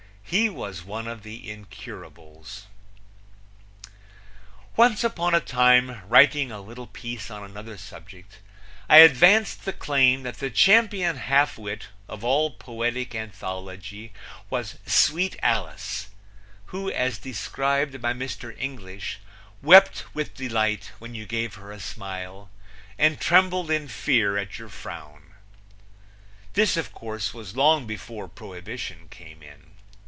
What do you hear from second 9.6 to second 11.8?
the claim that the champion half